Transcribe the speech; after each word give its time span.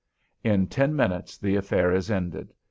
In 0.43 0.65
ten 0.65 0.95
minutes 0.95 1.37
the 1.37 1.55
affair 1.55 1.93
is 1.93 2.09
ended. 2.09 2.55